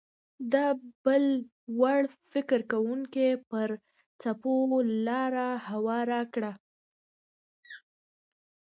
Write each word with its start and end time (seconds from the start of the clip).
دا 0.53 0.67
بل 1.03 1.25
وړ 1.79 2.01
فکر 2.31 2.59
کوونکو 2.71 3.27
ځپلو 4.21 4.59
لاره 5.07 5.47
هواره 5.67 6.21
کړه 6.33 6.51